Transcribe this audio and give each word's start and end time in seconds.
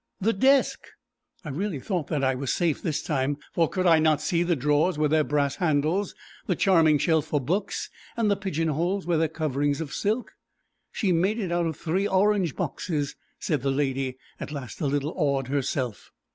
"The 0.19 0.33
desk" 0.33 0.87
I 1.45 1.49
really 1.49 1.79
thought 1.79 2.07
that 2.07 2.23
I 2.23 2.33
was 2.33 2.51
safe 2.51 2.81
this 2.81 3.03
time, 3.03 3.37
for 3.53 3.69
could 3.69 3.85
I 3.85 3.99
not 3.99 4.19
see 4.19 4.41
the 4.41 4.55
drawers 4.55 4.97
with 4.97 5.11
their 5.11 5.23
brass 5.23 5.57
handles, 5.57 6.15
the 6.47 6.55
charming 6.55 6.97
shelf 6.97 7.25
for 7.27 7.39
books, 7.39 7.91
the 8.17 8.35
pigeon 8.35 8.69
holes 8.69 9.05
with 9.05 9.19
their 9.19 9.27
coverings 9.27 9.79
of 9.79 9.93
silk? 9.93 10.31
"She 10.91 11.11
made 11.11 11.37
it 11.37 11.51
out 11.51 11.67
of 11.67 11.77
three 11.77 12.07
orange 12.07 12.55
boxes," 12.55 13.15
said 13.37 13.61
the 13.61 13.69
lady, 13.69 14.17
at 14.39 14.51
last 14.51 14.81
a 14.81 14.87
little 14.87 15.13
awed 15.15 15.49
herself. 15.49 16.09